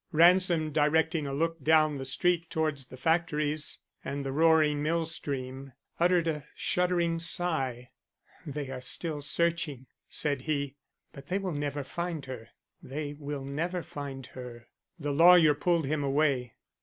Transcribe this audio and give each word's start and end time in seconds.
Ransom, 0.11 0.71
directing 0.71 1.27
a 1.27 1.31
look 1.31 1.63
down 1.63 1.99
the 1.99 2.05
street 2.05 2.49
towards 2.49 2.87
the 2.87 2.97
factories 2.97 3.81
and 4.03 4.25
the 4.25 4.31
roaring 4.31 4.81
mill 4.81 5.05
stream, 5.05 5.73
uttered 5.99 6.27
a 6.27 6.45
shuddering 6.55 7.19
sigh. 7.19 7.91
"They 8.43 8.71
are 8.71 8.81
still 8.81 9.21
searching," 9.21 9.85
said 10.09 10.41
he. 10.41 10.75
"But 11.13 11.27
they 11.27 11.37
will 11.37 11.53
never 11.53 11.83
find 11.83 12.25
her. 12.25 12.49
They 12.81 13.13
will 13.13 13.45
never 13.45 13.83
find 13.83 14.25
her." 14.33 14.69
The 14.97 15.11
lawyer 15.11 15.53
pulled 15.53 15.85
him 15.85 16.03
away. 16.03 16.55